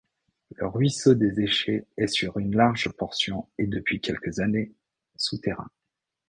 [0.55, 4.73] Le ruisseau des Échets est, sur une large portion et depuis quelques années,
[5.15, 5.69] souterrain.